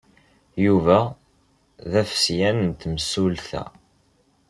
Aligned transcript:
Yuba 0.65 0.99
d 1.91 1.93
afesyan 2.01 2.57
n 2.67 2.71
temsulta. 2.81 3.63